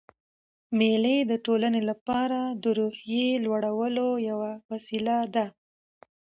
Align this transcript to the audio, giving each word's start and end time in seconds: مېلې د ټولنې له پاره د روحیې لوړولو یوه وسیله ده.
مېلې 0.77 1.17
د 1.31 1.33
ټولنې 1.45 1.81
له 1.89 1.95
پاره 2.07 2.43
د 2.61 2.63
روحیې 2.79 3.29
لوړولو 3.45 4.07
یوه 4.29 4.51
وسیله 4.71 5.17
ده. 5.35 5.45